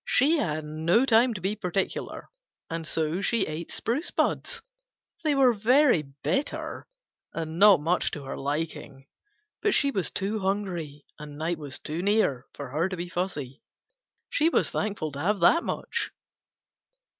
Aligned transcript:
She 0.03 0.37
had 0.37 0.65
no 0.65 1.05
time 1.05 1.35
to 1.35 1.41
be 1.41 1.55
particular, 1.55 2.31
and 2.71 2.87
so 2.87 3.21
she 3.21 3.45
ate 3.45 3.69
spruce 3.69 4.09
buds. 4.09 4.63
They 5.23 5.35
were 5.35 5.53
very 5.53 6.01
bitter 6.23 6.87
and 7.33 7.59
not 7.59 7.81
much 7.81 8.09
to 8.13 8.23
her 8.23 8.35
liking, 8.35 9.05
but 9.61 9.75
she 9.75 9.91
was 9.91 10.09
too 10.09 10.39
hungry, 10.39 11.05
and 11.19 11.37
night 11.37 11.59
was 11.59 11.77
too 11.77 12.01
near 12.01 12.47
for 12.55 12.69
her 12.71 12.89
to 12.89 12.97
be 12.97 13.09
fussy. 13.09 13.61
She 14.31 14.49
was 14.49 14.71
thankful 14.71 15.11
to 15.11 15.19
have 15.19 15.39
that 15.41 15.63
much. 15.63 16.09